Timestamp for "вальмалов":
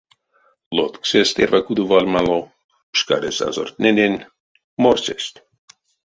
1.91-2.45